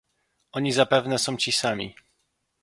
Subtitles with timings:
[0.51, 1.95] "Oni zapewne są ci sami."